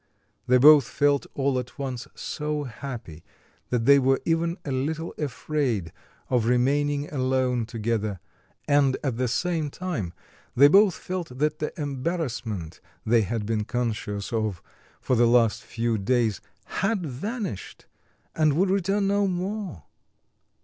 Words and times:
They 0.47 0.57
both 0.57 0.85
felt 0.87 1.27
all 1.35 1.59
at 1.59 1.77
once 1.77 2.07
so 2.15 2.63
happy 2.63 3.23
that 3.69 3.85
they 3.85 3.99
were 3.99 4.19
even 4.25 4.57
a 4.65 4.71
little 4.71 5.13
afraid 5.19 5.91
of 6.27 6.47
remaining 6.47 7.07
alone 7.13 7.67
together, 7.67 8.19
and 8.67 8.97
at 9.03 9.17
the 9.17 9.27
same 9.27 9.69
time 9.69 10.11
they 10.55 10.67
both 10.67 10.95
felt 10.95 11.37
that 11.37 11.59
the 11.59 11.71
embarrassment 11.79 12.81
they 13.05 13.21
had 13.21 13.45
been 13.45 13.63
conscious 13.63 14.33
of 14.33 14.59
for 14.99 15.15
the 15.15 15.27
last 15.27 15.61
few 15.61 15.99
days 15.99 16.41
had 16.81 17.05
vanished, 17.05 17.85
and 18.35 18.53
would 18.53 18.71
return 18.71 19.05
no 19.05 19.27
more. 19.27 19.83